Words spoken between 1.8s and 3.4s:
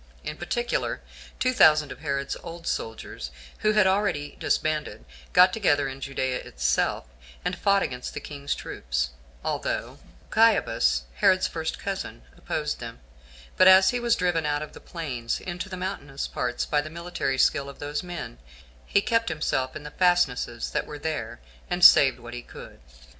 of Herod's old soldiers,